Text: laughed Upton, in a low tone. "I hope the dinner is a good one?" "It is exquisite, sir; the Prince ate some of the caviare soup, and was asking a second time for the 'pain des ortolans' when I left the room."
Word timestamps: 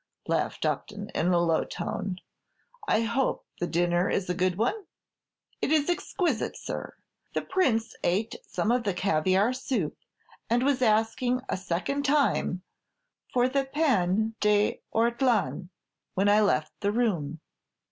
laughed 0.27 0.65
Upton, 0.65 1.11
in 1.11 1.27
a 1.27 1.37
low 1.37 1.63
tone. 1.63 2.17
"I 2.87 3.01
hope 3.01 3.45
the 3.59 3.67
dinner 3.67 4.09
is 4.09 4.31
a 4.31 4.33
good 4.33 4.55
one?" 4.57 4.73
"It 5.61 5.71
is 5.71 5.91
exquisite, 5.91 6.57
sir; 6.57 6.95
the 7.35 7.43
Prince 7.43 7.95
ate 8.03 8.33
some 8.43 8.71
of 8.71 8.83
the 8.83 8.95
caviare 8.95 9.53
soup, 9.53 9.95
and 10.49 10.63
was 10.65 10.81
asking 10.81 11.41
a 11.49 11.55
second 11.55 12.01
time 12.03 12.63
for 13.31 13.47
the 13.47 13.63
'pain 13.65 14.33
des 14.39 14.77
ortolans' 14.91 15.69
when 16.15 16.27
I 16.29 16.41
left 16.41 16.73
the 16.79 16.91
room." 16.91 17.39